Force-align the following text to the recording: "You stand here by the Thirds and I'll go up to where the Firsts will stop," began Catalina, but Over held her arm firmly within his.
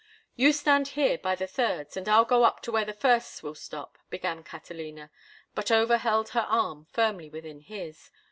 "You 0.35 0.51
stand 0.51 0.87
here 0.97 1.19
by 1.19 1.35
the 1.35 1.45
Thirds 1.45 1.95
and 1.95 2.09
I'll 2.09 2.25
go 2.25 2.43
up 2.43 2.63
to 2.63 2.71
where 2.71 2.85
the 2.85 2.91
Firsts 2.91 3.43
will 3.43 3.53
stop," 3.53 3.99
began 4.09 4.41
Catalina, 4.43 5.11
but 5.53 5.69
Over 5.69 5.97
held 5.99 6.29
her 6.29 6.47
arm 6.49 6.85
firmly 6.85 7.29
within 7.29 7.59
his. 7.61 8.09